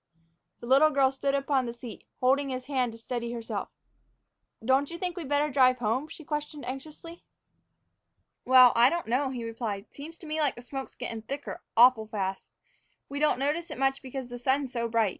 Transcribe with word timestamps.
The 0.61 0.65
little 0.65 0.89
girl 0.89 1.11
stood 1.11 1.35
upon 1.35 1.67
the 1.67 1.73
seat, 1.75 2.05
holding 2.21 2.49
his 2.49 2.65
hand 2.65 2.91
to 2.93 2.97
steady 2.97 3.33
herself. 3.33 3.69
"Don't 4.65 4.89
you 4.89 4.97
think 4.97 5.15
we'd 5.15 5.29
better 5.29 5.51
drive 5.51 5.77
home?" 5.77 6.07
she 6.07 6.23
questioned 6.23 6.65
anxiously. 6.65 7.23
"Well, 8.43 8.71
I 8.75 8.89
don't 8.89 9.05
know," 9.05 9.29
he 9.29 9.43
replied. 9.43 9.85
"Seems 9.93 10.17
to 10.17 10.25
me 10.25 10.39
like 10.39 10.55
the 10.55 10.63
smoke's 10.63 10.95
gettin' 10.95 11.21
thicker 11.21 11.61
awful 11.77 12.07
fast. 12.07 12.51
We 13.09 13.19
don't 13.19 13.37
notice 13.37 13.69
it 13.69 13.77
much 13.77 14.01
because 14.01 14.29
the 14.31 14.39
sun's 14.39 14.73
so 14.73 14.87
bright. 14.87 15.09